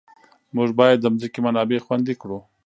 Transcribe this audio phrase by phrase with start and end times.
[0.55, 2.39] موږ باید د ځمکې منابع خوندي کړو.